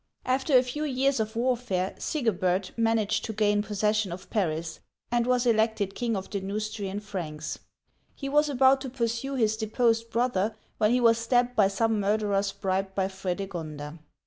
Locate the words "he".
8.15-8.27, 10.91-11.01